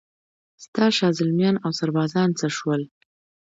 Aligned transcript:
ستا 0.63 0.85
شازلمیان 0.97 1.55
اوسربازان 1.67 2.29
څه 2.39 2.47
شول؟ 2.57 2.81